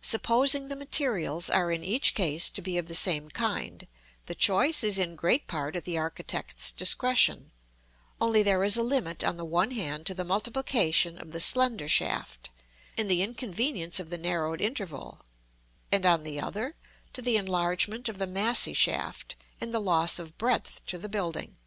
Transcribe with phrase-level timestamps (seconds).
[0.00, 3.86] Supposing the materials are in each case to be of the same kind,
[4.24, 7.52] the choice is in great part at the architect's discretion,
[8.18, 11.86] only there is a limit on the one hand to the multiplication of the slender
[11.86, 12.48] shaft,
[12.96, 15.20] in the inconvenience of the narrowed interval,
[15.92, 16.74] and on the other,
[17.12, 21.58] to the enlargement of the massy shaft, in the loss of breadth to the building.